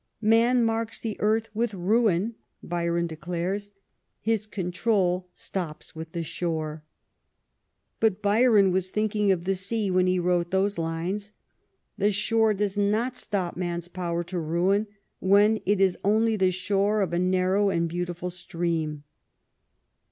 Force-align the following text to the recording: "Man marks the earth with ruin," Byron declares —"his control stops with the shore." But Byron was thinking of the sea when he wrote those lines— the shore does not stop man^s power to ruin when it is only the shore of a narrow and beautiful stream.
"Man 0.23 0.63
marks 0.63 0.99
the 0.99 1.15
earth 1.19 1.49
with 1.53 1.75
ruin," 1.75 2.33
Byron 2.63 3.05
declares 3.05 3.69
—"his 4.31 4.47
control 4.47 5.29
stops 5.35 5.95
with 5.95 6.13
the 6.13 6.23
shore." 6.23 6.83
But 7.99 8.19
Byron 8.19 8.71
was 8.71 8.89
thinking 8.89 9.31
of 9.31 9.43
the 9.43 9.53
sea 9.53 9.91
when 9.91 10.07
he 10.07 10.17
wrote 10.17 10.49
those 10.49 10.79
lines— 10.79 11.33
the 11.99 12.11
shore 12.11 12.55
does 12.55 12.79
not 12.79 13.15
stop 13.15 13.55
man^s 13.55 13.93
power 13.93 14.23
to 14.23 14.39
ruin 14.39 14.87
when 15.19 15.61
it 15.67 15.79
is 15.79 15.99
only 16.03 16.35
the 16.35 16.49
shore 16.49 17.01
of 17.01 17.13
a 17.13 17.19
narrow 17.19 17.69
and 17.69 17.87
beautiful 17.87 18.31
stream. 18.31 19.03